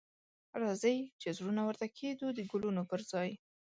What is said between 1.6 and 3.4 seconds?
ورته کښیږدو د ګلونو پر ځای